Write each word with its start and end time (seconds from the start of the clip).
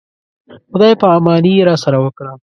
خدای 0.71 0.93
په 1.01 1.07
اماني 1.17 1.51
یې 1.57 1.63
راسره 1.69 1.97
وکړه. 2.01 2.31